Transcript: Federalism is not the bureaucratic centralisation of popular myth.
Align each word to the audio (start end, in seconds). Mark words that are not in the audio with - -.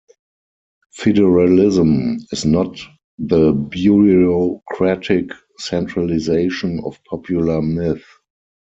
Federalism 0.93 2.17
is 2.31 2.43
not 2.43 2.79
the 3.19 3.51
bureaucratic 3.53 5.29
centralisation 5.59 6.79
of 6.83 6.99
popular 7.03 7.61
myth. 7.61 8.03